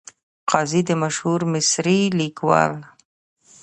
[0.51, 2.73] قاضي د مشهور مصري لیکوال.